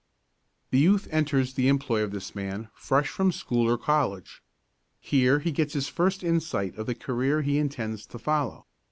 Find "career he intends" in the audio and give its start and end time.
6.95-8.07